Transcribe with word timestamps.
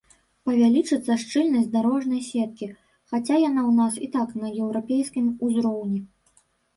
Павялічыцца 0.49 1.17
шчыльнасць 1.23 1.67
дарожнай 1.75 2.21
сеткі, 2.29 2.69
хаця 3.13 3.37
яна 3.49 3.61
ў 3.69 3.75
нас 3.81 3.93
і 4.07 4.09
так 4.15 4.33
на 4.45 4.49
еўрапейскім 4.69 5.29
узроўні. 5.49 6.01